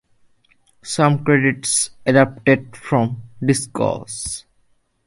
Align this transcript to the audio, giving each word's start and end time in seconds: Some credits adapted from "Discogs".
Some 0.83 1.23
credits 1.23 1.91
adapted 2.07 2.75
from 2.75 3.21
"Discogs". 3.39 4.45